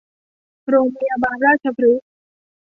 [0.69, 2.07] โรงพยาบาลราชพฤกษ์